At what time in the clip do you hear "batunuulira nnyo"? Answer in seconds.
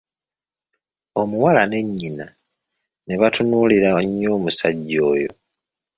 3.21-4.29